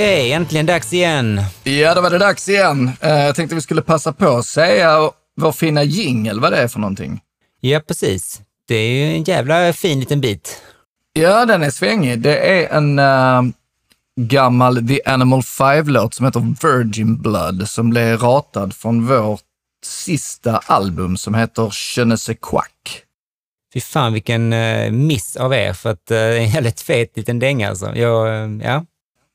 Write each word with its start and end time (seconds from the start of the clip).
Okej, 0.00 0.32
äntligen 0.32 0.66
dags 0.66 0.92
igen. 0.92 1.42
Ja, 1.64 1.94
då 1.94 2.00
var 2.00 2.10
det 2.10 2.18
dags 2.18 2.48
igen. 2.48 2.90
Eh, 3.00 3.10
Jag 3.24 3.34
tänkte 3.34 3.54
vi 3.54 3.60
skulle 3.60 3.82
passa 3.82 4.12
på 4.12 4.28
att 4.28 4.46
säga 4.46 5.10
vår 5.36 5.52
fina 5.52 5.82
jingel, 5.84 6.40
vad 6.40 6.52
det 6.52 6.58
är 6.58 6.68
för 6.68 6.80
någonting. 6.80 7.20
Ja, 7.60 7.80
precis. 7.80 8.40
Det 8.68 8.74
är 8.74 8.90
ju 8.90 9.16
en 9.16 9.24
jävla 9.24 9.72
fin 9.72 10.00
liten 10.00 10.20
bit. 10.20 10.62
Ja, 11.12 11.46
den 11.46 11.62
är 11.62 11.70
svängig. 11.70 12.18
Det 12.20 12.36
är 12.38 12.76
en 12.76 12.98
eh, 12.98 13.42
gammal 14.20 14.88
The 14.88 15.00
Animal 15.04 15.40
5-låt 15.40 16.14
som 16.14 16.26
heter 16.26 16.54
Virgin 16.68 17.22
Blood 17.22 17.68
som 17.68 17.90
blev 17.90 18.18
ratad 18.20 18.74
från 18.74 19.06
vårt 19.06 19.40
sista 19.84 20.56
album 20.58 21.16
som 21.16 21.34
heter 21.34 21.72
Je 21.96 22.04
ne 22.04 22.18
sais 22.18 22.38
quack. 22.42 23.02
Fy 23.74 23.80
fan 23.80 24.12
vilken 24.12 24.52
eh, 24.52 24.90
miss 24.92 25.36
av 25.36 25.54
er, 25.54 25.72
för 25.72 25.90
att 25.90 26.06
det 26.06 26.16
är 26.18 26.36
en 26.36 26.48
jävligt 26.48 26.80
fet 26.80 27.16
liten 27.16 27.38
dänga 27.38 27.68
alltså. 27.68 27.96
Jag, 27.96 28.60
ja. 28.64 28.84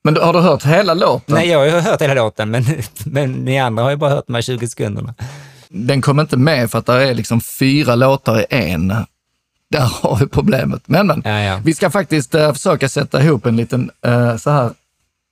Men 0.05 0.18
har 0.18 0.34
du 0.34 0.40
hört 0.40 0.66
hela 0.66 0.94
låten? 0.94 1.36
Nej, 1.36 1.50
jag 1.50 1.72
har 1.72 1.82
hört 1.82 2.02
hela 2.02 2.14
låten, 2.14 2.52
men, 2.52 2.66
men 3.05 3.32
ni 3.32 3.59
andra 3.59 3.84
har 3.84 3.90
ju 3.90 3.95
bara 3.95 4.09
hört 4.09 4.28
de 4.28 4.36
här 4.36 4.41
20 4.41 4.68
sekunderna. 4.68 5.14
Den 5.70 6.02
kom 6.02 6.20
inte 6.20 6.38
med 6.38 6.72
för 6.72 6.80
att 6.80 6.86
det 6.86 7.09
är 7.09 7.14
liksom 7.14 7.41
fyra 7.41 7.95
låtar 7.95 8.40
i 8.40 8.45
en. 8.50 8.88
Där 9.72 9.91
har 10.02 10.18
vi 10.18 10.28
problemet. 10.28 10.81
Men, 10.86 11.08
men. 11.08 11.22
Ja, 11.26 11.40
ja. 11.40 11.62
Vi 11.64 11.73
ska 11.73 11.90
faktiskt 11.90 12.36
eh, 12.36 12.54
försöka 12.54 12.90
sätta 12.90 13.23
ihop 13.23 13.45
en 13.45 13.55
liten 13.55 13.91
eh, 14.05 14.38
så 14.38 14.50
här 14.50 14.72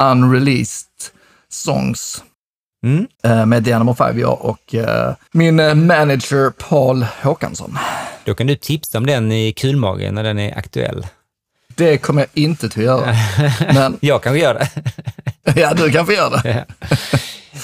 unreleased 0.04 0.88
songs 1.49 2.24
Mm. 2.85 3.08
eh, 3.24 3.46
med 3.46 3.68
Animal 3.68 3.96
5, 3.96 4.20
jag 4.20 4.46
och 4.46 4.76
min 5.32 5.55
manager 5.88 6.49
Paul 6.49 7.05
Håkansson. 7.21 7.77
Då 8.26 8.34
kan 8.34 8.48
du 8.48 8.55
tipsa 8.55 8.98
om 8.98 9.05
den 9.05 9.32
i 9.32 9.54
kulmagen 9.54 10.15
när 10.15 10.24
den 10.24 10.40
är 10.40 10.58
aktuell. 10.58 11.08
Det 11.76 11.98
kommer 11.98 12.21
jag 12.21 12.29
inte 12.43 12.66
att 12.66 12.77
göra. 12.77 13.16
Men 13.74 13.98
Jag 14.02 14.24
kanske 14.24 14.40
gör 14.41 14.54
det. 14.54 14.70
ja, 15.62 15.74
du 15.74 15.91
kan 15.91 16.05
få 16.05 16.12
göra 16.13 16.38
det. 16.41 16.65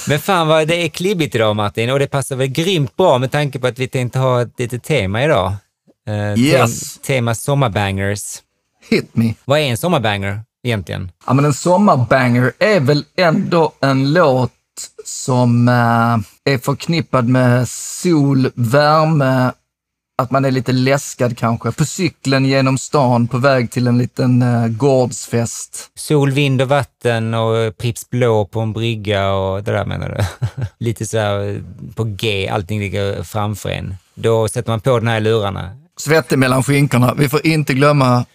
Men 0.08 0.20
fan 0.20 0.48
vad 0.48 0.68
det 0.68 0.76
är 0.86 0.90
klibbigt 0.90 1.36
idag 1.36 1.56
Martin 1.56 1.90
och 1.90 2.00
det 2.00 2.08
passar 2.08 2.36
väl 2.36 2.48
grymt 2.48 2.96
bra 2.98 3.18
med 3.18 3.32
tanke 3.32 3.60
på 3.60 3.68
att 3.68 3.80
vi 3.80 3.88
tänkte 3.88 4.20
ha 4.20 4.42
ett 4.42 4.60
litet 4.60 4.84
tema 4.84 5.24
idag. 5.24 5.48
Eh, 6.08 6.12
tem- 6.14 6.38
Yes. 6.40 6.98
tema 6.98 7.36
sommarbangers. 7.36 8.22
Hit 8.90 9.10
me. 9.16 9.34
Vad 9.46 9.60
är 9.60 9.64
en 9.64 9.78
sommarbanger 9.78 10.42
egentligen? 10.64 11.12
Ja, 11.28 11.34
men 11.34 11.46
en 11.46 11.54
sommarbanger 11.54 12.52
är 12.60 12.80
väl 12.80 13.06
ändå 13.18 13.72
en 13.82 14.14
låt 14.14 14.52
som 15.06 15.68
eh, 15.68 16.54
är 16.54 16.58
förknippad 16.58 17.28
med 17.30 17.70
sol, 17.70 18.52
värme, 18.56 19.52
att 20.20 20.31
man 20.31 20.45
är 20.45 20.52
lite 20.52 20.72
läskad 20.72 21.38
kanske. 21.38 21.72
På 21.72 21.86
cykeln 21.86 22.45
genom 22.45 22.78
stan 22.78 23.28
på 23.28 23.38
väg 23.38 23.72
till 23.72 23.88
en 23.88 23.98
liten 23.98 24.42
eh, 24.42 24.67
gårdsfest. 24.67 25.92
Sol, 25.95 26.31
vind 26.31 26.61
och 26.61 26.70
vatten 26.70 27.34
och 27.34 27.78
Pripps 27.78 28.09
blå 28.09 28.45
på 28.45 28.59
en 28.59 28.73
brygga 28.73 29.31
och 29.31 29.64
det 29.64 29.72
där 29.72 29.86
menar 29.86 30.09
du? 30.09 30.45
Lite 30.86 31.06
så 31.06 31.17
här 31.17 31.50
eh, 31.50 31.61
på 31.95 32.03
G, 32.03 32.50
allting 32.50 32.80
ligger 32.80 33.23
framför 33.23 33.70
en. 33.70 33.95
Då 34.16 34.48
sätter 34.48 34.72
man 34.72 34.81
på 34.81 35.00
den 35.00 35.08
här 35.08 35.20
lurarna. 35.20 35.78
Svettig 35.98 36.39
mellan 36.39 36.64
skinkorna. 36.64 37.14
Vi 37.14 37.30
får 37.30 37.48
inte 37.48 37.73
glömma 37.73 38.26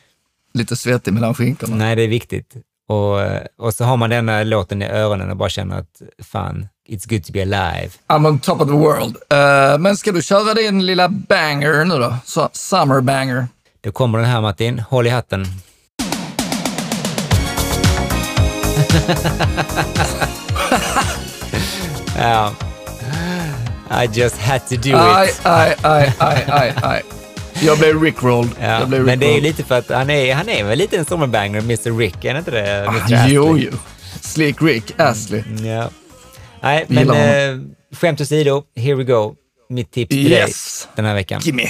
lite 0.55 0.77
svettig 0.77 1.13
mellan 1.13 1.35
skinkorna. 1.35 1.77
Nej, 1.77 1.97
det 1.97 2.03
är 2.03 2.09
viktigt. 2.09 2.55
Och, 2.89 3.23
eh, 3.23 3.47
och 3.59 3.75
så 3.75 3.85
har 3.85 3.97
man 3.97 4.11
den 4.11 4.29
här 4.29 4.45
låten 4.45 4.83
i 4.83 4.89
öronen 4.89 5.31
och 5.31 5.37
bara 5.37 5.49
känner 5.49 5.79
att 5.79 6.03
fan, 6.23 6.69
it's 6.87 7.07
good 7.07 7.25
to 7.25 7.33
be 7.33 7.41
alive. 7.41 7.99
I'm 8.09 8.27
on 8.27 8.39
top 8.39 8.61
of 8.61 8.69
the 8.69 8.77
world. 8.77 9.17
Eh, 9.31 9.79
men 9.79 9.97
ska 9.97 10.13
du 10.13 10.23
köra 10.23 10.55
din 10.55 10.87
lilla 10.87 11.09
banger 11.09 11.85
nu 11.85 11.99
då? 11.99 12.17
Så, 12.25 12.49
summer 12.53 13.01
banger. 13.01 13.47
Då 13.81 13.93
kommer 13.93 14.19
den 14.19 14.29
här 14.29 14.41
Martin, 14.41 14.79
håll 14.79 15.07
i 15.07 15.11
hatten. 15.11 15.47
ja. 22.19 22.53
I 24.05 24.09
just 24.13 24.39
had 24.39 24.67
to 24.69 24.77
do 24.77 24.91
it. 24.91 24.95
aj, 24.97 25.31
aj, 25.43 25.77
aj, 26.19 26.45
aj, 26.49 26.75
aj. 26.83 27.03
Jag 27.63 27.79
blev 27.79 28.03
rickrolled. 28.03 28.51
Ja, 28.61 28.81
jag 28.81 28.89
blev 28.89 29.05
men 29.05 29.19
det 29.19 29.37
är 29.37 29.41
lite 29.41 29.65
för 29.65 29.79
att 29.79 29.89
han 29.91 30.11
är, 30.11 30.35
han 30.35 30.49
är 30.49 30.65
väl 30.65 30.79
lite 30.79 30.97
en 30.97 31.05
sommarbanger, 31.05 31.61
Mr 31.61 31.99
Rick, 31.99 32.25
är 32.25 32.33
det 32.33 32.39
inte 32.39 32.51
det? 32.51 32.85
Mr. 32.85 33.15
Ah, 33.15 33.27
jo, 33.29 33.59
jo. 33.59 33.71
Slick 34.21 34.63
Rick 34.63 35.01
Astley. 35.01 35.43
Ja. 35.63 35.91
Nej, 36.65 36.87
men 36.89 37.11
eh, 37.11 37.97
skämt 37.97 38.21
åsido, 38.21 38.63
here 38.77 38.95
we 38.95 39.05
go. 39.05 39.35
Mitt 39.69 39.91
tips 39.93 40.09
till 40.09 40.33
Yes. 40.33 40.83
dig 40.83 40.91
den 40.97 41.05
här 41.05 41.15
veckan. 41.15 41.41
Gimme. 41.45 41.69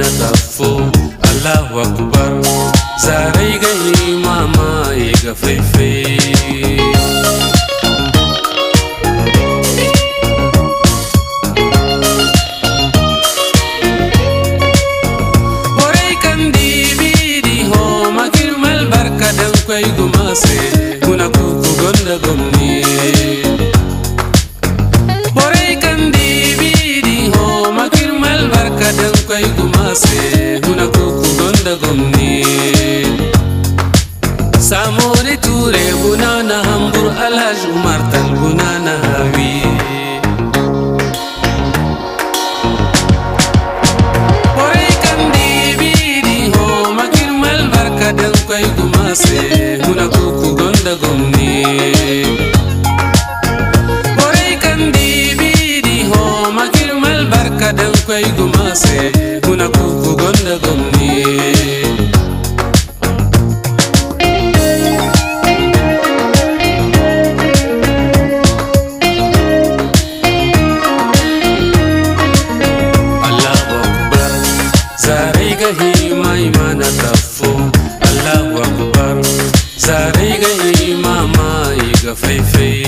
na 0.00 0.08
tafo 0.18 0.80
Allahu 1.30 1.80
Akbar. 1.80 2.32
Zarai 3.04 3.58
mama 3.60 3.68
imama 4.08 5.12
ga 5.22 5.34
faifai. 5.34 6.16
hacer. 29.90 30.29
saarayga 79.90 80.50
imaamaa 80.88 81.66
iga 81.90 82.12
fayfay 82.22 82.82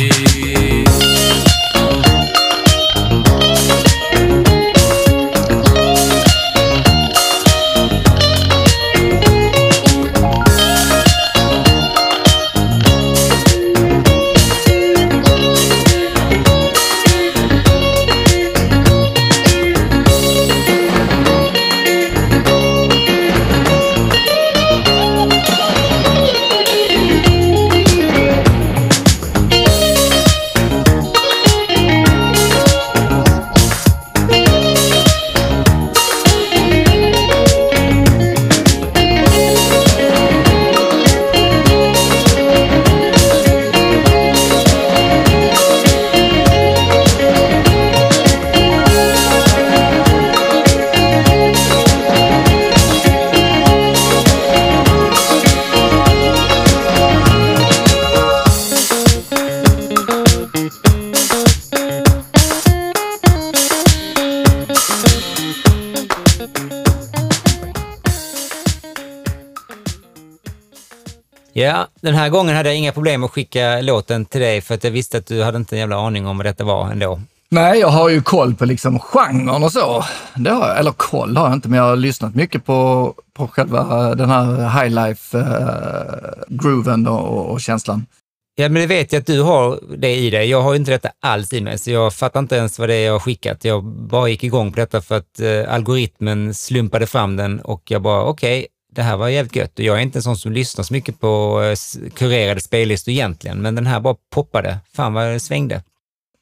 Ja, 71.62 71.86
den 72.00 72.14
här 72.14 72.28
gången 72.28 72.56
hade 72.56 72.68
jag 72.68 72.78
inga 72.78 72.92
problem 72.92 73.24
att 73.24 73.30
skicka 73.30 73.80
låten 73.80 74.24
till 74.24 74.40
dig 74.40 74.60
för 74.60 74.74
att 74.74 74.84
jag 74.84 74.90
visste 74.90 75.18
att 75.18 75.26
du 75.26 75.42
hade 75.42 75.56
inte 75.56 75.74
en 75.74 75.80
jävla 75.80 75.96
aning 75.96 76.26
om 76.26 76.36
vad 76.36 76.46
detta 76.46 76.64
var 76.64 76.90
ändå. 76.90 77.20
Nej, 77.48 77.80
jag 77.80 77.88
har 77.88 78.08
ju 78.08 78.22
koll 78.22 78.54
på 78.54 78.64
liksom 78.64 78.98
genren 78.98 79.64
och 79.64 79.72
så. 79.72 80.04
Det 80.36 80.50
har 80.50 80.68
jag, 80.68 80.78
eller 80.78 80.92
koll 80.92 81.36
har 81.36 81.44
jag 81.44 81.52
inte, 81.52 81.68
men 81.68 81.78
jag 81.78 81.86
har 81.86 81.96
lyssnat 81.96 82.34
mycket 82.34 82.64
på, 82.64 83.14
på 83.34 83.48
själva 83.48 84.14
den 84.14 84.30
här 84.30 84.68
highlife-grooven 84.68 87.08
och, 87.08 87.50
och 87.50 87.60
känslan. 87.60 88.06
Ja, 88.54 88.68
men 88.68 88.82
det 88.82 88.86
vet 88.86 89.12
jag 89.12 89.20
att 89.20 89.26
du 89.26 89.42
har 89.42 89.78
det 89.96 90.16
i 90.16 90.30
dig. 90.30 90.50
Jag 90.50 90.62
har 90.62 90.72
ju 90.72 90.78
inte 90.78 90.90
detta 90.90 91.10
alls 91.20 91.52
i 91.52 91.60
mig, 91.60 91.78
så 91.78 91.90
jag 91.90 92.14
fattar 92.14 92.40
inte 92.40 92.56
ens 92.56 92.78
vad 92.78 92.88
det 92.88 92.94
är 92.94 93.06
jag 93.06 93.12
har 93.12 93.20
skickat. 93.20 93.64
Jag 93.64 93.84
bara 93.84 94.28
gick 94.28 94.44
igång 94.44 94.72
på 94.72 94.80
detta 94.80 95.00
för 95.00 95.16
att 95.16 95.40
eh, 95.40 95.74
algoritmen 95.74 96.54
slumpade 96.54 97.06
fram 97.06 97.36
den 97.36 97.60
och 97.60 97.82
jag 97.84 98.02
bara, 98.02 98.22
okej, 98.22 98.58
okay, 98.58 98.68
det 98.94 99.02
här 99.02 99.16
var 99.16 99.28
jävligt 99.28 99.56
gött. 99.56 99.78
Och 99.78 99.84
jag 99.84 99.96
är 99.96 100.00
inte 100.00 100.18
en 100.18 100.22
sån 100.22 100.36
som 100.36 100.52
lyssnar 100.52 100.84
så 100.84 100.92
mycket 100.92 101.20
på 101.20 101.62
eh, 101.62 102.08
kurerade 102.14 102.60
spellistor 102.60 103.12
egentligen, 103.12 103.62
men 103.62 103.74
den 103.74 103.86
här 103.86 104.00
bara 104.00 104.16
poppade. 104.30 104.78
Fan 104.96 105.12
vad 105.12 105.26
det 105.26 105.40
svängde. 105.40 105.82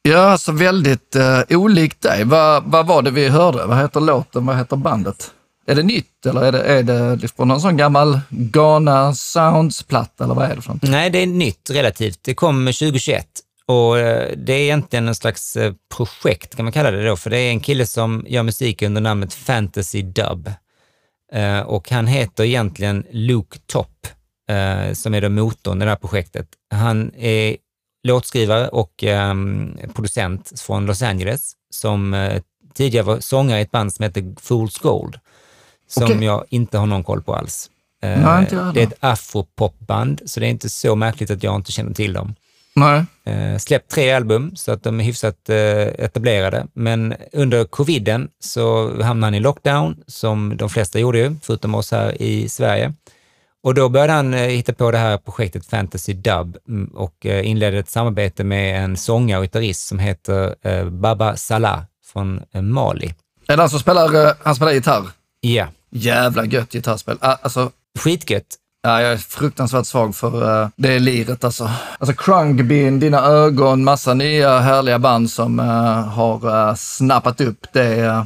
Ja, 0.01 0.17
alltså 0.17 0.51
väldigt 0.51 1.15
eh, 1.15 1.41
olikt 1.49 2.01
dig. 2.01 2.23
Vad, 2.23 2.63
vad 2.65 2.87
var 2.87 3.01
det 3.01 3.11
vi 3.11 3.27
hörde? 3.27 3.65
Vad 3.65 3.77
heter 3.77 3.99
låten? 3.99 4.45
Vad 4.45 4.57
heter 4.57 4.75
bandet? 4.75 5.31
Är 5.67 5.75
det 5.75 5.83
nytt 5.83 6.25
eller 6.25 6.41
är 6.41 6.51
det, 6.51 6.63
är 6.63 7.15
det 7.15 7.27
från 7.27 7.47
någon 7.47 7.61
sån 7.61 7.77
gammal 7.77 8.19
Ghana 8.29 9.13
Sounds-platta 9.13 10.23
eller 10.23 10.35
vad 10.35 10.51
är 10.51 10.55
det 10.55 10.61
för 10.61 10.73
något? 10.73 10.81
Nej, 10.83 11.09
det 11.09 11.19
är 11.19 11.27
nytt 11.27 11.69
relativt. 11.69 12.19
Det 12.21 12.33
kom 12.33 12.65
2021 12.65 13.27
och 13.65 13.99
eh, 13.99 14.31
det 14.37 14.53
är 14.53 14.59
egentligen 14.59 15.07
en 15.07 15.15
slags 15.15 15.57
projekt 15.95 16.55
kan 16.55 16.65
man 16.65 16.71
kalla 16.71 16.91
det 16.91 17.07
då, 17.07 17.15
för 17.15 17.29
det 17.29 17.37
är 17.37 17.49
en 17.49 17.59
kille 17.59 17.87
som 17.87 18.25
gör 18.27 18.43
musik 18.43 18.81
under 18.81 19.01
namnet 19.01 19.33
Fantasy 19.33 20.01
Dub. 20.01 20.49
Eh, 21.33 21.59
och 21.59 21.89
han 21.89 22.07
heter 22.07 22.43
egentligen 22.43 23.05
Luke 23.11 23.59
Top, 23.65 24.07
som 24.93 25.13
är 25.13 25.21
då 25.21 25.29
motorn 25.29 25.81
i 25.81 25.85
det 25.85 25.91
här 25.91 25.95
projektet. 25.95 26.47
Han 26.73 27.11
är 27.15 27.57
låtskrivare 28.07 28.67
och 28.67 29.03
producent 29.93 30.59
från 30.59 30.85
Los 30.85 31.01
Angeles 31.01 31.53
som 31.69 32.29
tidigare 32.73 33.05
var 33.05 33.19
sångare 33.19 33.59
i 33.59 33.61
ett 33.61 33.71
band 33.71 33.93
som 33.93 34.03
heter 34.03 34.21
Fool's 34.21 34.81
Gold 34.81 35.19
som 35.91 36.03
okay. 36.03 36.23
jag 36.23 36.45
inte 36.49 36.77
har 36.77 36.85
någon 36.85 37.03
koll 37.03 37.21
på 37.21 37.35
alls. 37.35 37.69
Nej, 38.01 38.47
eh, 38.51 38.73
det 38.73 38.81
är 38.81 38.87
ett 38.87 38.97
afropopband, 38.99 40.21
så 40.25 40.39
det 40.39 40.45
är 40.45 40.49
inte 40.49 40.69
så 40.69 40.95
märkligt 40.95 41.31
att 41.31 41.43
jag 41.43 41.55
inte 41.55 41.71
känner 41.71 41.93
till 41.93 42.13
dem. 42.13 42.35
Nej. 42.73 43.05
Eh, 43.25 43.57
släppt 43.57 43.91
tre 43.91 44.11
album, 44.11 44.55
så 44.55 44.71
att 44.71 44.83
de 44.83 44.99
är 44.99 45.03
hyfsat 45.03 45.49
eh, 45.49 45.87
etablerade. 46.05 46.67
Men 46.73 47.15
under 47.31 47.63
coviden 47.65 48.29
så 48.39 48.87
hamnade 49.03 49.27
han 49.27 49.35
i 49.35 49.39
lockdown, 49.39 50.03
som 50.07 50.57
de 50.57 50.69
flesta 50.69 50.99
gjorde 50.99 51.19
ju, 51.19 51.35
förutom 51.41 51.75
oss 51.75 51.91
här 51.91 52.21
i 52.21 52.49
Sverige. 52.49 52.93
Och 53.63 53.73
då 53.73 53.89
började 53.89 54.13
han 54.13 54.33
hitta 54.33 54.73
på 54.73 54.91
det 54.91 54.97
här 54.97 55.17
projektet 55.17 55.65
Fantasy 55.65 56.13
Dub 56.13 56.57
mm, 56.67 56.85
och 56.85 57.25
inledde 57.25 57.77
ett 57.77 57.89
samarbete 57.89 58.43
med 58.43 58.83
en 58.83 58.97
sångare 58.97 59.39
och 59.39 59.43
gitarrist 59.43 59.87
som 59.87 59.99
heter 59.99 60.89
Baba 60.89 61.35
Salah 61.35 61.81
från 62.13 62.41
Mali. 62.53 63.13
Är 63.47 63.55
det 63.55 63.61
han 63.61 63.69
som 63.69 63.79
spelar, 63.79 64.35
han 64.43 64.55
spelar 64.55 64.71
gitarr? 64.71 65.03
Ja. 65.41 65.67
Jävla 65.89 66.45
gött 66.45 66.71
gitarrspel. 66.71 67.17
Alltså, 67.21 67.71
Skitgött. 67.99 68.57
Ja, 68.83 69.01
jag 69.01 69.11
är 69.11 69.17
fruktansvärt 69.17 69.85
svag 69.85 70.15
för 70.15 70.61
uh, 70.61 70.69
det 70.75 70.99
liret 70.99 71.43
alltså. 71.43 71.71
Alltså 71.99 72.15
Krungbin, 72.15 72.99
Dina 72.99 73.21
ögon, 73.25 73.83
massa 73.83 74.13
nya 74.13 74.59
härliga 74.59 74.99
band 74.99 75.29
som 75.29 75.59
uh, 75.59 75.65
har 76.07 76.69
uh, 76.69 76.75
snappat 76.75 77.41
upp 77.41 77.67
det 77.73 78.07
uh, 78.07 78.23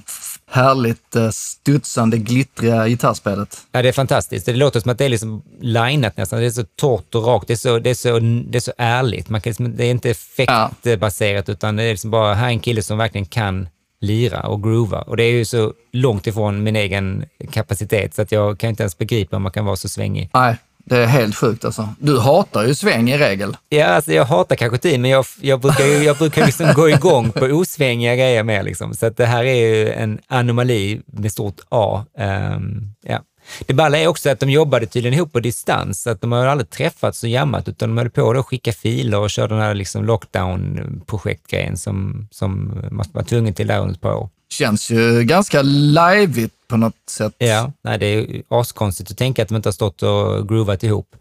härligt 0.51 1.15
uh, 1.15 1.29
studsande, 1.29 2.17
glittriga 2.17 2.87
gitarrspelet. 2.87 3.57
Ja, 3.71 3.81
det 3.81 3.89
är 3.89 3.93
fantastiskt. 3.93 4.45
Det 4.45 4.53
låter 4.53 4.79
som 4.79 4.91
att 4.91 4.97
det 4.97 5.05
är 5.05 5.09
liksom 5.09 5.43
linat 5.61 6.17
nästan. 6.17 6.39
Det 6.39 6.45
är 6.45 6.49
så 6.49 6.65
torrt 6.75 7.15
och 7.15 7.25
rakt. 7.25 7.47
Det 7.47 7.53
är 7.53 7.57
så, 7.57 7.79
det 7.79 7.89
är 7.89 7.93
så, 7.93 8.19
det 8.49 8.57
är 8.57 8.59
så 8.59 8.73
ärligt. 8.77 9.29
Man 9.29 9.41
kan 9.41 9.49
liksom, 9.49 9.77
det 9.77 9.85
är 9.85 9.91
inte 9.91 10.09
effektbaserat, 10.09 11.47
ja. 11.47 11.51
utan 11.51 11.75
det 11.75 11.83
är 11.83 11.91
liksom 11.91 12.11
bara, 12.11 12.33
här 12.33 12.45
är 12.45 12.51
en 12.51 12.59
kille 12.59 12.81
som 12.81 12.97
verkligen 12.97 13.25
kan 13.25 13.67
lira 14.05 14.41
och 14.41 14.63
groova. 14.63 15.01
Och 15.01 15.17
det 15.17 15.23
är 15.23 15.31
ju 15.31 15.45
så 15.45 15.73
långt 15.91 16.27
ifrån 16.27 16.63
min 16.63 16.75
egen 16.75 17.25
kapacitet 17.51 18.15
så 18.15 18.21
att 18.21 18.31
jag 18.31 18.59
kan 18.59 18.69
inte 18.69 18.83
ens 18.83 18.97
begripa 18.97 19.35
om 19.35 19.43
man 19.43 19.51
kan 19.51 19.65
vara 19.65 19.75
så 19.75 19.89
svängig. 19.89 20.29
Nej, 20.33 20.55
det 20.85 20.97
är 20.97 21.05
helt 21.05 21.35
sjukt 21.35 21.65
alltså. 21.65 21.89
Du 21.99 22.19
hatar 22.19 22.65
ju 22.65 22.75
sväng 22.75 23.09
i 23.09 23.17
regel. 23.17 23.57
Ja, 23.69 23.85
alltså 23.85 24.13
jag 24.13 24.25
hatar 24.25 24.55
kanske 24.55 24.75
inte 24.75 24.97
men 24.97 25.11
jag, 25.11 25.25
jag 25.41 25.59
brukar, 25.59 25.85
jag 25.85 26.17
brukar 26.17 26.45
liksom 26.45 26.73
gå 26.75 26.89
igång 26.89 27.31
på 27.31 27.45
osvängiga 27.45 28.15
grejer 28.15 28.43
mer. 28.43 28.63
Liksom. 28.63 28.93
Så 28.93 29.05
att 29.05 29.17
det 29.17 29.25
här 29.25 29.43
är 29.43 29.75
ju 29.75 29.91
en 29.91 30.19
anomali 30.27 31.01
med 31.05 31.31
stort 31.31 31.61
A. 31.69 32.05
Um, 32.17 32.93
ja. 33.01 33.19
Det 33.65 33.73
balla 33.73 33.97
är 33.97 34.07
också 34.07 34.29
att 34.29 34.39
de 34.39 34.49
jobbade 34.49 34.85
tydligen 34.85 35.17
ihop 35.17 35.33
på 35.33 35.39
distans, 35.39 36.07
att 36.07 36.21
de 36.21 36.31
har 36.31 36.45
aldrig 36.45 36.69
träffats 36.69 37.23
och 37.23 37.29
jammat, 37.29 37.67
utan 37.67 37.89
de 37.89 37.97
höll 37.97 38.09
på 38.09 38.31
att 38.31 38.45
skicka 38.45 38.71
filer 38.71 39.19
och 39.19 39.29
köra 39.29 39.47
den 39.47 39.59
här 39.59 39.73
liksom 39.73 40.05
lockdown-projektgrejen 40.05 41.77
som, 41.77 42.27
som 42.31 42.81
man 42.91 43.05
var 43.11 43.23
tvungen 43.23 43.53
till 43.53 43.67
där 43.67 43.79
under 43.79 43.93
ett 43.93 44.01
par 44.01 44.13
år. 44.13 44.29
Känns 44.49 44.89
ju 44.91 45.23
ganska 45.23 45.61
liveigt 45.61 46.53
på 46.67 46.77
något 46.77 47.09
sätt. 47.09 47.33
Ja, 47.37 47.71
nej, 47.81 47.99
det 47.99 48.05
är 48.05 48.43
askonstigt 48.49 49.11
att 49.11 49.17
tänka 49.17 49.41
att 49.41 49.47
de 49.49 49.55
inte 49.55 49.69
har 49.69 49.73
stått 49.73 50.03
och 50.03 50.49
groovat 50.49 50.83
ihop. 50.83 51.15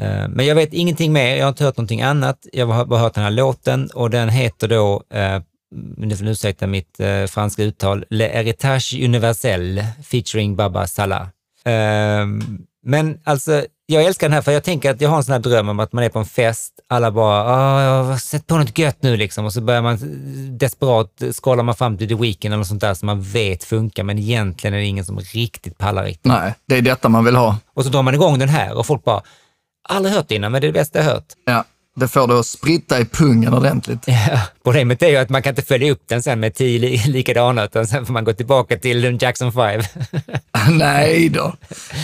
Eh, 0.00 0.28
men 0.28 0.46
jag 0.46 0.54
vet 0.54 0.72
ingenting 0.72 1.12
mer, 1.12 1.36
jag 1.36 1.44
har 1.44 1.48
inte 1.48 1.64
hört 1.64 1.76
någonting 1.76 2.02
annat. 2.02 2.46
Jag 2.52 2.66
har 2.66 2.84
bara 2.84 3.00
hört 3.00 3.14
den 3.14 3.24
här 3.24 3.30
låten 3.30 3.90
och 3.94 4.10
den 4.10 4.28
heter 4.28 4.68
då, 4.68 5.02
eh, 5.10 5.40
nu 5.96 6.16
får 6.16 6.24
ni 6.24 6.30
ursäkta 6.30 6.66
mitt 6.66 7.00
eh, 7.00 7.24
franska 7.26 7.62
uttal, 7.62 8.04
Le 8.10 8.28
Héritage 8.28 8.98
Universel 9.04 9.84
featuring 10.04 10.56
Baba 10.56 10.86
Salah. 10.86 11.26
Ehm, 11.64 12.58
men 12.82 13.18
alltså, 13.24 13.64
jag 13.86 14.04
älskar 14.04 14.28
den 14.28 14.34
här 14.34 14.42
för 14.42 14.52
jag 14.52 14.64
tänker 14.64 14.90
att 14.90 15.00
jag 15.00 15.10
har 15.10 15.16
en 15.16 15.24
sån 15.24 15.32
här 15.32 15.40
dröm 15.40 15.68
om 15.68 15.80
att 15.80 15.92
man 15.92 16.04
är 16.04 16.08
på 16.08 16.18
en 16.18 16.24
fest, 16.24 16.72
alla 16.88 17.10
bara, 17.10 17.44
ah, 17.44 17.82
jag 17.82 18.04
har 18.04 18.16
sett 18.16 18.46
på 18.46 18.58
något 18.58 18.78
gött 18.78 19.02
nu 19.02 19.16
liksom 19.16 19.44
och 19.44 19.52
så 19.52 19.60
börjar 19.60 19.82
man 19.82 19.98
desperat, 20.58 21.22
skålar 21.32 21.62
man 21.62 21.74
fram 21.74 21.98
till 21.98 22.08
The 22.08 22.14
Weeknd 22.14 22.46
eller 22.46 22.56
något 22.56 22.66
sånt 22.66 22.80
där 22.80 22.94
som 22.94 23.06
man 23.06 23.22
vet 23.22 23.64
funkar, 23.64 24.02
men 24.02 24.18
egentligen 24.18 24.74
är 24.74 24.78
det 24.78 24.84
ingen 24.86 25.04
som 25.04 25.18
riktigt 25.20 25.78
pallar 25.78 26.04
riktigt. 26.04 26.24
Nej, 26.32 26.54
det 26.66 26.76
är 26.76 26.82
detta 26.82 27.08
man 27.08 27.24
vill 27.24 27.36
ha. 27.36 27.56
Och 27.74 27.84
så 27.84 27.90
drar 27.90 28.02
man 28.02 28.14
igång 28.14 28.38
den 28.38 28.48
här 28.48 28.78
och 28.78 28.86
folk 28.86 29.04
bara, 29.04 29.22
aldrig 29.88 30.14
hört 30.14 30.28
det 30.28 30.34
innan, 30.34 30.52
men 30.52 30.60
det 30.60 30.66
är 30.66 30.72
det 30.72 30.78
bästa 30.78 30.98
jag 30.98 31.06
hört. 31.06 31.26
Ja. 31.44 31.64
Det 32.00 32.08
får 32.08 32.28
det 32.28 32.40
att 32.40 32.46
spritta 32.46 33.00
i 33.00 33.04
pungen 33.04 33.54
ordentligt. 33.54 33.98
Ja, 34.06 34.40
problemet 34.64 35.02
är 35.02 35.08
ju 35.08 35.16
att 35.16 35.28
man 35.28 35.42
kan 35.42 35.50
inte 35.50 35.62
följa 35.62 35.92
upp 35.92 36.02
den 36.06 36.22
sen 36.22 36.40
med 36.40 36.54
tio 36.54 37.02
likadana, 37.06 37.64
utan 37.64 37.86
sen 37.86 38.06
får 38.06 38.12
man 38.12 38.24
gå 38.24 38.32
tillbaka 38.32 38.76
till 38.76 39.18
Jackson 39.20 39.52
5. 39.52 39.82
Nej 40.70 41.28
då. 41.28 41.54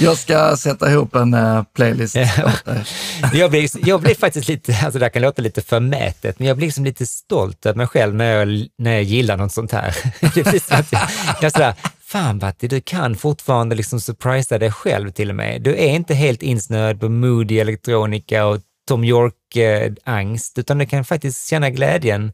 Jag 0.00 0.18
ska 0.18 0.56
sätta 0.56 0.90
ihop 0.90 1.14
en 1.14 1.34
uh, 1.34 1.62
playlist 1.74 2.16
ja. 2.16 2.52
jag, 3.32 3.50
blir, 3.50 3.88
jag 3.88 4.00
blir 4.00 4.14
faktiskt 4.14 4.48
lite, 4.48 4.78
alltså 4.84 4.98
det 4.98 5.04
här 5.04 5.10
kan 5.10 5.22
låta 5.22 5.42
lite 5.42 5.62
förmätet, 5.62 6.38
men 6.38 6.48
jag 6.48 6.56
blir 6.56 6.66
liksom 6.66 6.84
lite 6.84 7.06
stolt 7.06 7.66
över 7.66 7.76
mig 7.76 7.86
själv 7.86 8.14
när 8.14 8.36
jag, 8.36 8.66
när 8.78 8.92
jag 8.92 9.02
gillar 9.02 9.36
något 9.36 9.52
sånt 9.52 9.72
här. 9.72 9.96
Det 10.34 10.42
blir 10.42 10.68
så 10.68 10.74
att 10.74 10.92
jag, 10.92 11.02
jag 11.40 11.52
sådär, 11.52 11.74
fan 12.06 12.38
Batti, 12.38 12.68
du 12.68 12.80
kan 12.80 13.16
fortfarande 13.16 13.74
liksom 13.76 14.00
surprisa 14.00 14.58
dig 14.58 14.70
själv 14.70 15.10
till 15.10 15.30
och 15.30 15.36
med. 15.36 15.62
Du 15.62 15.76
är 15.76 15.88
inte 15.88 16.14
helt 16.14 16.42
insnöad 16.42 17.00
på 17.00 17.08
moody 17.08 17.58
elektronika 17.58 18.46
och 18.46 18.60
Tom 18.86 19.04
York-angst, 19.04 20.58
eh, 20.58 20.60
utan 20.60 20.78
du 20.78 20.86
kan 20.86 21.04
faktiskt 21.04 21.48
känna 21.48 21.70
glädjen 21.70 22.32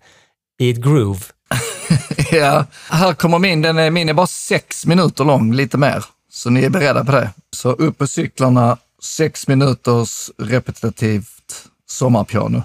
i 0.59 0.71
ett 0.71 0.77
groove. 0.77 1.21
ja, 2.33 2.67
här 2.91 3.15
kommer 3.15 3.39
min. 3.39 3.63
Den 3.63 3.79
är, 3.79 3.91
min 3.91 4.09
är 4.09 4.15
bara 4.15 4.27
sex 4.27 4.87
minuter 4.87 5.25
lång, 5.25 5.53
lite 5.55 5.79
mer. 5.79 6.05
Så 6.31 6.51
ni 6.51 6.65
är 6.65 6.71
beredda 6.71 7.05
på 7.05 7.13
det. 7.13 7.31
Så 7.51 7.71
upp 7.71 7.99
på 7.99 8.07
cyklarna, 8.07 8.79
sex 9.03 9.49
minuters 9.49 10.31
repetitivt 10.39 11.69
sommarpiano. 11.87 12.63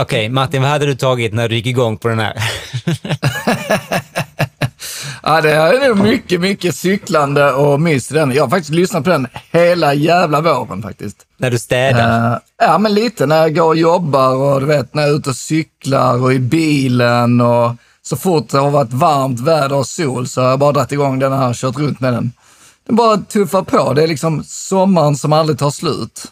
Okej, 0.00 0.28
Martin, 0.28 0.62
vad 0.62 0.70
hade 0.70 0.86
du 0.86 0.94
tagit 0.94 1.32
när 1.34 1.48
du 1.48 1.54
gick 1.54 1.66
igång 1.66 1.96
på 1.96 2.08
den 2.08 2.18
här? 2.18 2.34
Ja, 5.22 5.40
det 5.40 5.50
är 5.52 5.88
nog 5.88 5.98
mycket, 5.98 6.40
mycket 6.40 6.74
cyklande 6.74 7.52
och 7.52 7.80
mys 7.80 8.10
i 8.10 8.14
den. 8.14 8.32
Jag 8.32 8.42
har 8.42 8.50
faktiskt 8.50 8.70
lyssnat 8.70 9.04
på 9.04 9.10
den 9.10 9.26
hela 9.50 9.94
jävla 9.94 10.40
våren 10.40 10.82
faktiskt. 10.82 11.16
när 11.36 11.50
du 11.50 11.58
städar? 11.58 12.32
Eh, 12.32 12.38
ja, 12.58 12.78
men 12.78 12.94
lite 12.94 13.26
när 13.26 13.36
jag 13.36 13.54
går 13.54 13.66
och 13.66 13.76
jobbar 13.76 14.34
och 14.34 14.60
du 14.60 14.66
vet 14.66 14.94
när 14.94 15.02
jag 15.02 15.10
är 15.10 15.14
ute 15.14 15.30
och 15.30 15.36
cyklar 15.36 16.22
och 16.22 16.32
i 16.32 16.38
bilen 16.38 17.40
och 17.40 17.72
så 18.02 18.16
fort 18.16 18.48
det 18.48 18.58
har 18.58 18.70
varit 18.70 18.92
varmt 18.92 19.40
väder 19.40 19.76
och 19.76 19.86
sol 19.86 20.28
så 20.28 20.42
har 20.42 20.48
jag 20.48 20.58
bara 20.58 20.72
dragit 20.72 20.92
igång 20.92 21.18
den 21.18 21.32
här 21.32 21.48
och 21.48 21.54
kört 21.54 21.78
runt 21.78 22.00
med 22.00 22.12
den. 22.12 22.32
Den 22.86 22.96
bara 22.96 23.16
tuffar 23.16 23.62
på. 23.62 23.92
Det 23.92 24.02
är 24.02 24.08
liksom 24.08 24.44
sommaren 24.44 25.16
som 25.16 25.32
aldrig 25.32 25.58
tar 25.58 25.70
slut. 25.70 26.24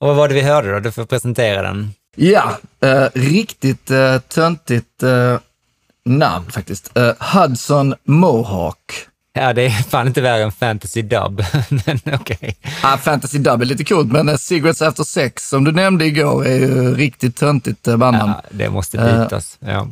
Och 0.00 0.06
vad 0.06 0.16
var 0.16 0.28
det 0.28 0.34
vi 0.34 0.42
hörde 0.42 0.72
då? 0.72 0.80
Du 0.80 0.92
får 0.92 1.04
presentera 1.04 1.62
den. 1.62 1.90
Ja, 2.16 2.58
eh, 2.80 3.06
riktigt 3.14 3.90
eh, 3.90 4.18
töntigt 4.18 5.02
eh, 5.02 5.38
namn 6.04 6.50
faktiskt. 6.50 6.96
Eh, 6.96 7.12
Hudson 7.18 7.94
Mohawk. 8.04 9.06
Ja, 9.32 9.52
det 9.52 9.66
är 9.66 9.70
fan 9.70 10.06
inte 10.06 10.20
värre 10.20 10.42
än 10.42 10.52
fantasy 10.52 11.02
dub, 11.02 11.44
men 11.68 12.14
okej. 12.14 12.56
Ah, 12.82 12.96
Fantasy 12.96 13.38
Dub 13.38 13.62
är 13.62 13.66
lite 13.66 13.84
coolt, 13.84 14.12
men 14.12 14.28
eh, 14.28 14.36
Cigarettes 14.36 14.82
After 14.82 15.04
Sex, 15.04 15.48
som 15.48 15.64
du 15.64 15.72
nämnde 15.72 16.06
igår, 16.06 16.46
är 16.46 16.56
ju 16.56 16.94
riktigt 16.94 17.36
töntigt 17.36 17.88
eh, 17.88 17.96
bandnamn. 17.96 18.32
Ja, 18.42 18.48
det 18.50 18.70
måste 18.70 18.98
bytas. 18.98 19.58
Ja. 19.60 19.88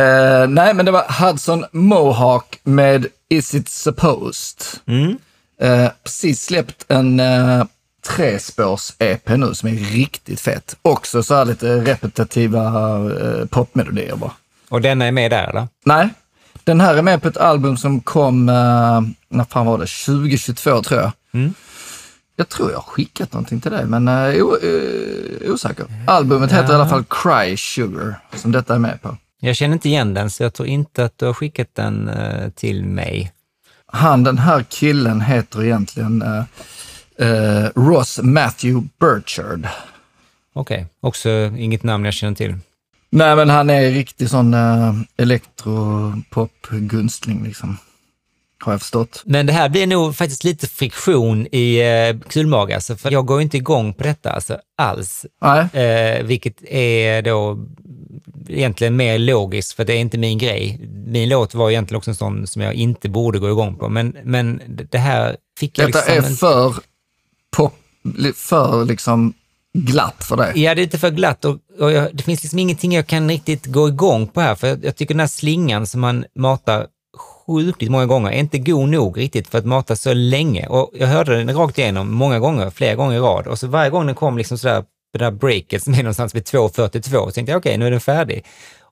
Eh, 0.00 0.48
nej, 0.48 0.74
men 0.74 0.86
det 0.86 0.92
var 0.92 1.06
Hudson 1.20 1.64
Mohawk 1.72 2.60
med 2.62 3.06
Is 3.28 3.54
It 3.54 3.68
Supposed. 3.68 4.62
Mm. 4.86 5.18
Eh, 5.60 5.90
precis 6.04 6.42
släppt 6.42 6.84
en 6.88 7.20
eh, 7.20 7.64
trespårs-EP 8.02 9.36
nu 9.36 9.54
som 9.54 9.68
är 9.68 9.72
riktigt 9.72 10.40
fett. 10.40 10.76
Också 10.82 11.22
så 11.22 11.34
här 11.34 11.44
lite 11.44 11.80
repetitiva 11.80 12.64
eh, 13.20 13.46
popmelodier 13.46 14.16
bara. 14.16 14.32
Och 14.68 14.80
denna 14.80 15.06
är 15.06 15.12
med 15.12 15.30
där, 15.30 15.48
eller? 15.48 15.68
Nej, 15.84 16.08
den 16.64 16.80
här 16.80 16.94
är 16.94 17.02
med 17.02 17.22
på 17.22 17.28
ett 17.28 17.36
album 17.36 17.76
som 17.76 18.00
kom, 18.00 18.48
eh, 18.48 19.00
när 19.28 19.44
fan 19.44 19.66
var 19.66 19.78
det, 19.78 19.86
2022 19.86 20.82
tror 20.82 21.00
jag. 21.00 21.12
Mm. 21.32 21.54
Jag 22.36 22.48
tror 22.48 22.70
jag 22.70 22.78
har 22.78 22.82
skickat 22.82 23.32
någonting 23.32 23.60
till 23.60 23.70
dig, 23.70 23.84
men 23.84 24.08
eh, 24.08 24.44
o, 24.44 24.56
eh, 24.56 25.52
osäker. 25.52 25.86
Albumet 26.06 26.52
heter 26.52 26.72
i 26.72 26.74
alla 26.74 26.88
fall 26.88 27.04
Cry 27.04 27.56
Sugar, 27.56 28.14
som 28.34 28.52
detta 28.52 28.74
är 28.74 28.78
med 28.78 29.02
på. 29.02 29.16
Jag 29.40 29.56
känner 29.56 29.72
inte 29.74 29.88
igen 29.88 30.14
den, 30.14 30.30
så 30.30 30.42
jag 30.42 30.54
tror 30.54 30.68
inte 30.68 31.04
att 31.04 31.18
du 31.18 31.26
har 31.26 31.32
skickat 31.32 31.68
den 31.72 32.08
eh, 32.08 32.50
till 32.50 32.84
mig. 32.84 33.32
Han, 33.86 34.24
den 34.24 34.38
här 34.38 34.62
killen 34.62 35.20
heter 35.20 35.64
egentligen 35.64 36.24
eh, 37.20 37.64
Ross 37.74 38.20
Matthew 38.22 38.88
Burchard. 39.00 39.68
Okej, 40.54 40.86
också 41.00 41.30
inget 41.58 41.82
namn 41.82 42.04
jag 42.04 42.14
känner 42.14 42.34
till. 42.36 42.54
Nej, 43.10 43.36
men 43.36 43.50
han 43.50 43.70
är 43.70 43.90
riktig 43.90 44.30
sån 44.30 44.54
uh, 44.54 44.94
elektropop-gunstling 45.16 47.44
liksom. 47.44 47.76
Har 48.62 48.72
jag 48.72 48.80
förstått. 48.80 49.22
Men 49.26 49.46
det 49.46 49.52
här 49.52 49.68
blir 49.68 49.86
nog 49.86 50.16
faktiskt 50.16 50.44
lite 50.44 50.66
friktion 50.66 51.46
i 51.52 51.80
eh, 51.80 52.16
kulmage, 52.28 52.74
alltså, 52.74 52.96
för 52.96 53.10
jag 53.10 53.26
går 53.26 53.40
inte 53.42 53.56
igång 53.56 53.94
på 53.94 54.02
detta 54.04 54.30
alltså, 54.32 54.58
alls. 54.78 55.26
Nej, 55.42 55.66
Eh, 55.84 56.22
vilket 56.24 56.62
är 56.64 57.22
då 57.22 57.58
egentligen 58.48 58.96
mer 58.96 59.18
logiskt, 59.18 59.72
för 59.72 59.84
det 59.84 59.92
är 59.92 59.98
inte 59.98 60.18
min 60.18 60.38
grej. 60.38 60.80
Min 61.06 61.28
låt 61.28 61.54
var 61.54 61.70
egentligen 61.70 61.98
också 61.98 62.10
en 62.10 62.14
sån 62.14 62.46
som 62.46 62.62
jag 62.62 62.74
inte 62.74 63.08
borde 63.08 63.38
gå 63.38 63.50
igång 63.50 63.76
på, 63.76 63.88
men, 63.88 64.16
men 64.24 64.60
det 64.90 64.98
här 64.98 65.36
fick 65.58 65.78
jag 65.78 65.88
detta 65.88 65.98
liksom... 65.98 66.14
är 66.24 66.28
en- 66.30 66.36
för 66.36 66.74
pop, 67.56 67.74
för 68.36 68.84
liksom 68.84 69.32
glatt 69.78 70.24
för 70.24 70.36
det? 70.36 70.52
Ja, 70.54 70.74
det 70.74 70.80
är 70.80 70.84
lite 70.84 70.98
för 70.98 71.10
glatt 71.10 71.44
och, 71.44 71.58
och 71.78 71.92
jag, 71.92 72.16
det 72.16 72.22
finns 72.22 72.42
liksom 72.42 72.58
ingenting 72.58 72.92
jag 72.92 73.06
kan 73.06 73.28
riktigt 73.28 73.66
gå 73.66 73.88
igång 73.88 74.26
på 74.26 74.40
här, 74.40 74.54
för 74.54 74.66
jag, 74.66 74.84
jag 74.84 74.96
tycker 74.96 75.14
den 75.14 75.20
här 75.20 75.26
slingan 75.26 75.86
som 75.86 76.00
man 76.00 76.24
matar 76.34 76.86
sjukligt 77.46 77.90
många 77.90 78.06
gånger 78.06 78.30
är 78.30 78.38
inte 78.38 78.58
god 78.58 78.88
nog 78.88 79.18
riktigt 79.18 79.48
för 79.48 79.58
att 79.58 79.64
mata 79.66 79.96
så 79.96 80.12
länge. 80.14 80.66
Och 80.66 80.90
jag 80.94 81.06
hörde 81.06 81.36
den 81.44 81.56
rakt 81.56 81.78
igenom 81.78 82.14
många 82.14 82.38
gånger, 82.38 82.70
flera 82.70 82.94
gånger 82.94 83.16
i 83.16 83.18
rad. 83.20 83.46
Och 83.46 83.58
så 83.58 83.66
varje 83.66 83.90
gång 83.90 84.06
den 84.06 84.14
kom 84.14 84.38
liksom 84.38 84.58
sådär 84.58 84.80
på 84.82 85.18
det 85.18 85.24
där 85.24 85.30
breaket 85.30 85.82
som 85.82 85.94
är 85.94 85.98
någonstans 86.02 86.34
vid 86.34 86.42
2.42, 86.42 87.24
så 87.24 87.30
tänkte 87.30 87.52
jag 87.52 87.58
okej, 87.58 87.78
nu 87.78 87.86
är 87.86 87.90
den 87.90 88.00
färdig. 88.00 88.44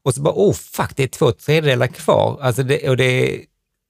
Och 0.04 0.14
så 0.14 0.22
bara, 0.22 0.34
oh 0.36 0.52
fuck, 0.52 0.90
det 0.96 1.02
är 1.02 1.08
två 1.08 1.32
tredjedelar 1.32 1.86
kvar. 1.86 2.38
Alltså 2.42 2.62
det, 2.62 2.88
och 2.88 2.96
det, 2.96 3.40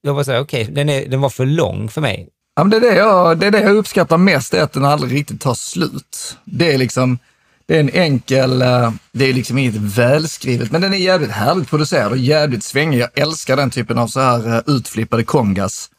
jag 0.01 0.13
var 0.13 0.23
såhär, 0.23 0.39
okej, 0.41 0.63
den, 0.71 0.89
är- 0.89 1.05
den 1.05 1.21
var 1.21 1.29
för 1.29 1.45
lång 1.45 1.89
för 1.89 2.01
mig. 2.01 2.29
Ja, 2.59 2.63
men 2.63 2.69
det, 2.69 2.87
är 2.87 2.91
det, 2.91 2.97
jag, 2.97 3.37
det 3.37 3.47
är 3.47 3.51
det 3.51 3.61
jag 3.61 3.75
uppskattar 3.75 4.17
mest, 4.17 4.53
är 4.53 4.63
att 4.63 4.73
den 4.73 4.85
aldrig 4.85 5.13
riktigt 5.13 5.41
tar 5.41 5.53
slut. 5.53 6.37
Det 6.45 6.73
är 6.73 6.77
liksom, 6.77 7.19
det 7.65 7.75
är 7.75 7.79
en 7.79 7.89
enkel, 7.89 8.61
eh, 8.61 8.91
det 9.11 9.29
är 9.29 9.33
liksom 9.33 9.57
inget 9.57 9.75
välskrivet, 9.75 10.71
men 10.71 10.81
den 10.81 10.93
är 10.93 10.97
jävligt 10.97 11.31
härligt 11.31 11.69
producerad 11.69 12.11
och 12.11 12.17
jävligt 12.17 12.63
svängig. 12.63 12.99
Jag 12.99 13.09
älskar 13.13 13.57
den 13.57 13.69
typen 13.69 13.97
av 13.97 14.07
så 14.07 14.19
här 14.19 14.55
eh, 14.55 14.61
utflippade 14.67 15.23
kongas. 15.23 15.89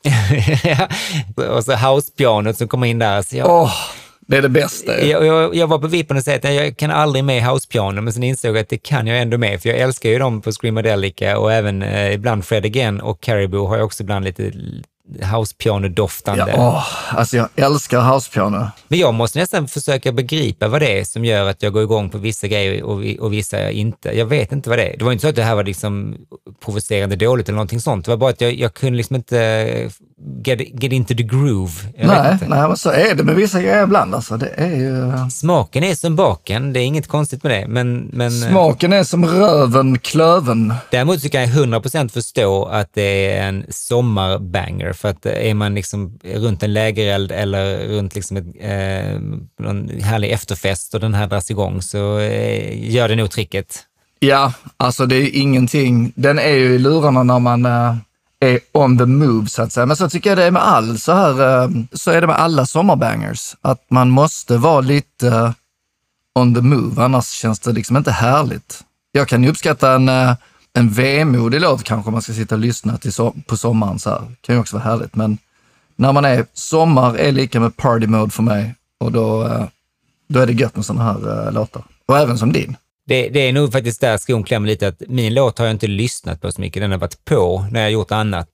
och 1.56 1.64
så 1.64 1.74
housepianot 1.76 2.58
som 2.58 2.68
kommer 2.68 2.86
in 2.86 2.98
där. 2.98 3.22
Så 3.22 3.36
jag, 3.36 3.50
Åh, 3.50 3.72
det 4.20 4.36
är 4.36 4.42
det 4.42 4.48
bästa. 4.48 5.04
Jag, 5.04 5.26
jag, 5.26 5.54
jag 5.54 5.66
var 5.66 5.78
på 5.78 5.86
vippen 5.86 6.16
och 6.16 6.22
sa 6.22 6.34
att 6.34 6.44
jag 6.44 6.76
kan 6.76 6.90
aldrig 6.90 7.24
med 7.24 7.44
housepiano, 7.44 8.00
men 8.00 8.12
sen 8.12 8.22
insåg 8.22 8.56
jag 8.56 8.62
att 8.62 8.68
det 8.68 8.78
kan 8.78 9.06
jag 9.06 9.20
ändå 9.20 9.38
med, 9.38 9.62
för 9.62 9.68
jag 9.68 9.78
älskar 9.78 10.10
ju 10.10 10.18
dem 10.18 10.40
på 10.40 10.52
Screamadelica 10.52 11.38
och 11.38 11.52
även 11.52 11.82
eh, 11.82 12.14
ibland 12.14 12.44
Fred 12.44 12.64
Again 12.64 13.00
och 13.00 13.20
Caribou 13.20 13.66
har 13.66 13.76
jag 13.76 13.86
också 13.86 14.02
ibland 14.02 14.24
lite 14.24 14.52
housepiano-doftande. 15.22 16.44
Ja, 16.48 16.54
åh, 16.56 17.18
alltså 17.18 17.36
jag 17.36 17.48
älskar 17.56 18.00
housepiano. 18.00 18.66
Men 18.88 18.98
jag 18.98 19.14
måste 19.14 19.38
nästan 19.38 19.68
försöka 19.68 20.12
begripa 20.12 20.68
vad 20.68 20.80
det 20.80 21.00
är 21.00 21.04
som 21.04 21.24
gör 21.24 21.48
att 21.48 21.62
jag 21.62 21.72
går 21.72 21.82
igång 21.82 22.10
på 22.10 22.18
vissa 22.18 22.46
grejer 22.46 22.82
och, 22.82 23.02
och 23.18 23.32
vissa 23.32 23.70
inte. 23.70 24.18
Jag 24.18 24.26
vet 24.26 24.52
inte 24.52 24.68
vad 24.68 24.78
det 24.78 24.92
är. 24.92 24.96
Det 24.98 25.04
var 25.04 25.12
inte 25.12 25.22
så 25.22 25.28
att 25.28 25.36
det 25.36 25.42
här 25.42 25.54
var 25.54 25.64
liksom 25.64 26.16
provocerande 26.64 27.16
dåligt 27.16 27.48
eller 27.48 27.56
någonting 27.56 27.80
sånt. 27.80 28.04
Det 28.04 28.10
var 28.10 28.16
bara 28.16 28.30
att 28.30 28.40
jag, 28.40 28.54
jag 28.54 28.74
kunde 28.74 28.96
liksom 28.96 29.16
inte 29.16 29.90
get, 30.44 30.82
get 30.82 30.92
into 30.92 31.14
the 31.14 31.22
groove. 31.22 31.72
Jag 31.96 32.06
Nej, 32.06 32.38
nej, 32.48 32.68
men 32.68 32.76
så 32.76 32.90
är 32.90 33.14
det 33.14 33.24
med 33.24 33.34
vissa 33.34 33.60
grejer 33.60 33.82
ibland. 33.82 34.14
Alltså, 34.14 34.36
det 34.36 34.50
är 34.56 34.76
ju... 34.76 35.12
Smaken 35.30 35.84
är 35.84 35.94
som 35.94 36.16
baken, 36.16 36.72
det 36.72 36.80
är 36.80 36.84
inget 36.84 37.08
konstigt 37.08 37.42
med 37.42 37.52
det. 37.52 37.68
Men, 37.68 38.10
men, 38.12 38.30
Smaken 38.30 38.92
är 38.92 39.04
som 39.04 39.26
röven 39.26 39.98
klöven. 39.98 40.74
Däremot 40.90 41.20
så 41.20 41.28
kan 41.28 41.40
jag 41.40 41.50
100% 41.50 42.08
förstå 42.08 42.64
att 42.64 42.94
det 42.94 43.32
är 43.32 43.48
en 43.48 43.64
sommarbanger, 43.68 44.92
för 45.00 45.08
att 45.08 45.26
är 45.26 45.54
man 45.54 45.74
liksom 45.74 46.18
runt 46.22 46.62
en 46.62 46.72
lägereld 46.72 47.32
eller 47.32 47.88
runt 47.88 48.14
liksom 48.14 48.36
ett, 48.36 48.46
eh, 48.60 49.20
någon 49.58 49.88
härlig 49.88 50.30
efterfest 50.30 50.94
och 50.94 51.00
den 51.00 51.14
här 51.14 51.26
dras 51.26 51.50
igång 51.50 51.82
så 51.82 52.18
eh, 52.18 52.90
gör 52.94 53.08
det 53.08 53.16
nog 53.16 53.30
tricket. 53.30 53.86
Ja, 54.18 54.52
alltså 54.76 55.06
det 55.06 55.16
är 55.16 55.36
ingenting. 55.36 56.12
Den 56.16 56.38
är 56.38 56.54
ju 56.54 56.74
i 56.74 56.78
lurarna 56.78 57.22
när 57.22 57.38
man 57.38 57.66
eh, 57.66 57.96
är 58.40 58.60
on 58.72 58.98
the 58.98 59.06
move 59.06 59.48
så 59.48 59.62
att 59.62 59.72
säga. 59.72 59.86
Men 59.86 59.96
så 59.96 60.10
tycker 60.10 60.30
jag 60.30 60.38
det 60.38 60.44
är 60.44 60.50
med 60.50 60.62
all 60.62 60.98
så 60.98 61.12
här, 61.12 61.62
eh, 61.62 61.70
så 61.92 62.10
är 62.10 62.20
det 62.20 62.26
med 62.26 62.40
alla 62.40 62.66
sommarbangers. 62.66 63.56
Att 63.60 63.84
man 63.90 64.10
måste 64.10 64.56
vara 64.56 64.80
lite 64.80 65.28
eh, 65.28 65.52
on 66.34 66.54
the 66.54 66.60
move, 66.60 67.02
annars 67.02 67.30
känns 67.30 67.60
det 67.60 67.72
liksom 67.72 67.96
inte 67.96 68.10
härligt. 68.10 68.84
Jag 69.12 69.28
kan 69.28 69.42
ju 69.42 69.50
uppskatta 69.50 69.94
en, 69.94 70.08
eh, 70.08 70.34
en 70.72 70.90
vemodig 70.90 71.60
låt 71.60 71.84
kanske 71.84 72.10
man 72.10 72.22
ska 72.22 72.32
sitta 72.32 72.54
och 72.54 72.60
lyssna 72.60 72.98
till 72.98 73.12
so 73.12 73.34
på 73.46 73.56
sommaren 73.56 73.98
så 73.98 74.10
här. 74.10 74.22
kan 74.40 74.54
ju 74.54 74.60
också 74.60 74.76
vara 74.76 74.84
härligt, 74.84 75.14
men 75.14 75.38
när 75.96 76.12
man 76.12 76.24
är, 76.24 76.46
sommar 76.52 77.16
är 77.16 77.32
lika 77.32 77.60
med 77.60 77.76
party 77.76 78.06
mode 78.06 78.30
för 78.30 78.42
mig 78.42 78.74
och 78.98 79.12
då, 79.12 79.46
eh, 79.46 79.64
då 80.28 80.40
är 80.40 80.46
det 80.46 80.52
gött 80.52 80.76
med 80.76 80.84
sådana 80.84 81.04
här 81.04 81.46
eh, 81.46 81.52
låtar. 81.52 81.82
Och 82.06 82.18
även 82.18 82.38
som 82.38 82.52
din. 82.52 82.76
Det, 83.06 83.28
det 83.28 83.48
är 83.48 83.52
nog 83.52 83.72
faktiskt 83.72 84.00
där 84.00 84.18
skon 84.18 84.44
klämmer 84.44 84.68
lite, 84.68 84.88
att 84.88 85.02
min 85.08 85.34
låt 85.34 85.58
har 85.58 85.66
jag 85.66 85.74
inte 85.74 85.86
lyssnat 85.86 86.40
på 86.40 86.52
så 86.52 86.60
mycket. 86.60 86.82
Den 86.82 86.90
har 86.90 86.98
varit 86.98 87.24
på 87.24 87.66
när 87.70 87.80
jag 87.80 87.90
gjort 87.90 88.12
annat 88.12 88.48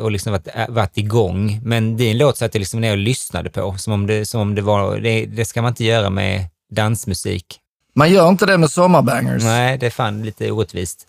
och 0.00 0.10
liksom 0.10 0.32
varit, 0.32 0.48
äh, 0.54 0.68
varit 0.68 0.98
igång. 0.98 1.60
Men 1.64 1.96
din 1.96 2.18
låt 2.18 2.36
satt 2.36 2.54
jag 2.54 2.60
liksom 2.60 2.80
ner 2.80 2.90
och 2.90 2.98
lyssnade 2.98 3.50
på, 3.50 3.74
som 3.78 3.92
om 3.92 4.06
det, 4.06 4.26
som 4.26 4.40
om 4.40 4.54
det 4.54 4.62
var, 4.62 4.98
det, 4.98 5.26
det 5.26 5.44
ska 5.44 5.62
man 5.62 5.68
inte 5.68 5.84
göra 5.84 6.10
med 6.10 6.46
dansmusik. 6.70 7.58
Man 7.94 8.12
gör 8.12 8.28
inte 8.28 8.46
det 8.46 8.58
med 8.58 8.70
sommarbangers. 8.70 9.42
Nej, 9.42 9.78
det 9.78 9.86
är 9.86 9.90
fan 9.90 10.22
lite 10.22 10.50
orättvist. 10.50 11.06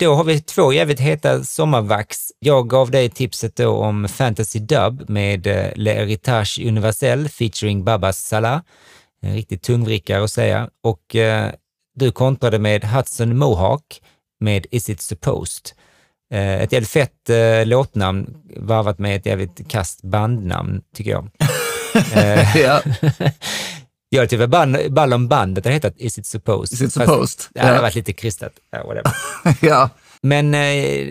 Då 0.00 0.14
har 0.14 0.24
vi 0.24 0.40
två 0.40 0.72
jävligt 0.72 1.00
heta 1.00 1.44
sommarvax. 1.44 2.18
Jag 2.38 2.68
gav 2.68 2.90
dig 2.90 3.10
tipset 3.10 3.56
då 3.56 3.70
om 3.70 4.08
Fantasy 4.08 4.58
Dub 4.58 5.10
med 5.10 5.46
eh, 5.46 5.66
Le 5.74 5.92
Heritage 5.92 6.60
Universel 6.66 7.28
featuring 7.28 7.84
Babas 7.84 8.18
Salah. 8.18 8.60
En 9.22 9.34
riktigt 9.34 9.62
tungvrickare 9.62 10.24
att 10.24 10.30
säga. 10.30 10.68
Och 10.82 11.16
eh, 11.16 11.52
du 11.94 12.12
kontrade 12.12 12.58
med 12.58 12.84
Hudson 12.84 13.38
Mohawk 13.38 14.02
med 14.40 14.66
Is 14.70 14.90
It 14.90 15.00
Supposed. 15.00 15.70
Eh, 16.32 16.62
ett 16.62 16.72
jävligt 16.72 16.90
fett 16.90 17.30
eh, 17.30 17.66
låtnamn 17.66 18.36
varvat 18.56 18.98
med 18.98 19.16
ett 19.16 19.26
jävligt 19.26 19.68
kast 19.68 20.02
bandnamn, 20.02 20.82
tycker 20.96 21.10
jag. 21.10 21.28
eh, 22.14 22.56
Ja, 22.56 22.82
jag 24.12 24.28
tycker 24.30 24.46
band, 24.46 24.76
ball 24.92 25.12
om 25.12 25.28
bandet 25.28 25.64
har 25.64 25.72
hetat 25.72 25.94
Is 25.96 26.18
It 26.18 26.26
Supposed. 26.26 26.72
Is 26.72 26.80
It 26.80 26.92
Fast- 26.92 26.92
Supposed? 27.10 27.40
Ja, 27.54 27.62
det 27.66 27.74
har 27.74 27.82
varit 27.82 27.94
lite 27.94 28.12
kristet. 28.12 28.52
Ja, 28.72 28.78
whatever. 28.84 29.12
ja. 29.68 29.90
Men 30.22 30.54
eh, 30.54 31.08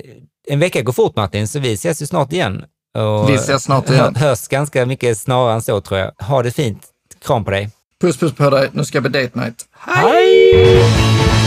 en 0.48 0.60
vecka 0.60 0.82
går 0.82 0.94
fort 0.94 1.16
Martin, 1.16 1.48
så 1.48 1.60
vi 1.60 1.74
ses 1.74 2.02
ju 2.02 2.06
snart 2.06 2.34
igen. 2.34 2.64
Och 2.98 3.30
Vi 3.30 3.34
ses 3.36 3.64
snart 3.64 3.90
igen. 3.90 4.16
hö- 4.16 4.28
Hörs 4.28 4.48
ganska 4.48 4.86
mycket 4.86 5.18
snarare 5.18 5.54
än 5.54 5.62
så 5.62 5.82
tror 5.82 6.00
jag. 6.00 6.12
Ha 6.20 6.44
det 6.44 6.52
fint. 6.52 6.84
Kram 7.26 7.46
på 7.46 7.52
dig. 7.52 7.70
Puss 8.02 8.18
puss 8.18 8.34
på 8.34 8.50
dig. 8.50 8.70
Nu 8.74 8.86
ska 8.86 9.02
på 9.02 9.08
date 9.08 9.32
night. 9.40 9.66
Hej! 9.72 11.39